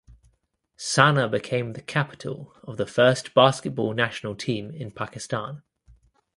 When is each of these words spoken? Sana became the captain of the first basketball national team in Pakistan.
Sana 0.77 1.29
became 1.29 1.73
the 1.73 1.81
captain 1.83 2.47
of 2.63 2.77
the 2.77 2.87
first 2.87 3.35
basketball 3.35 3.93
national 3.93 4.33
team 4.35 4.71
in 4.71 4.89
Pakistan. 4.89 5.61